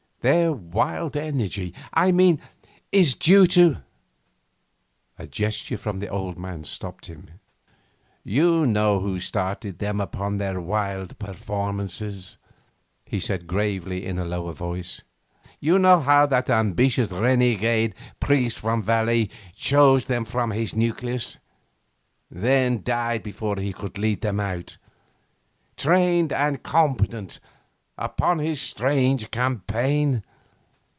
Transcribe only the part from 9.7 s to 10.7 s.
them upon their